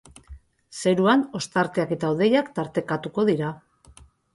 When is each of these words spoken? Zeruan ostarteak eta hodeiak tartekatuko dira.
Zeruan 0.83 1.21
ostarteak 1.41 1.95
eta 1.99 2.13
hodeiak 2.15 2.53
tartekatuko 2.59 3.31
dira. 3.33 3.57